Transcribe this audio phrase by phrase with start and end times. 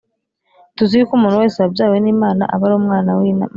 [0.75, 3.49] Tuzi yuko umuntu wese wabyawe n Imana aba ari umwana w imana